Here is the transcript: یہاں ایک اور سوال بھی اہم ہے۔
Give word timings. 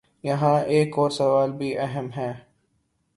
یہاں 0.23 0.59
ایک 0.65 0.97
اور 0.99 1.09
سوال 1.09 1.51
بھی 1.51 1.77
اہم 1.77 2.07
ہے۔ 2.15 2.31